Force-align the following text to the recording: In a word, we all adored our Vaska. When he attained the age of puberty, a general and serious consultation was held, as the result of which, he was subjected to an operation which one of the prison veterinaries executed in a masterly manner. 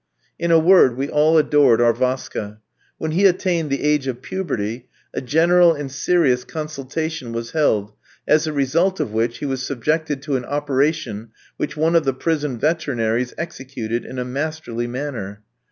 In 0.39 0.49
a 0.49 0.57
word, 0.57 0.97
we 0.97 1.09
all 1.09 1.37
adored 1.37 1.79
our 1.79 1.93
Vaska. 1.93 2.57
When 2.97 3.11
he 3.11 3.27
attained 3.27 3.69
the 3.69 3.83
age 3.83 4.07
of 4.07 4.23
puberty, 4.23 4.89
a 5.13 5.21
general 5.21 5.73
and 5.75 5.91
serious 5.91 6.43
consultation 6.43 7.33
was 7.33 7.51
held, 7.51 7.93
as 8.27 8.45
the 8.45 8.51
result 8.51 8.99
of 8.99 9.11
which, 9.13 9.37
he 9.37 9.45
was 9.45 9.61
subjected 9.61 10.23
to 10.23 10.37
an 10.37 10.45
operation 10.45 11.29
which 11.57 11.77
one 11.77 11.95
of 11.95 12.03
the 12.03 12.15
prison 12.15 12.57
veterinaries 12.57 13.35
executed 13.37 14.03
in 14.03 14.17
a 14.17 14.25
masterly 14.25 14.87
manner. 14.87 15.43